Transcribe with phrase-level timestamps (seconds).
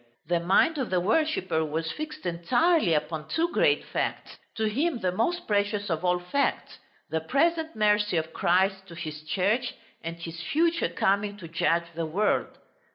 [0.25, 5.11] The mind of the worshipper was fixed entirely upon two great facts, to him the
[5.11, 6.79] most precious of all facts,
[7.11, 12.07] the present mercy of Christ to His Church, and His future coming to judge the
[12.07, 12.57] world.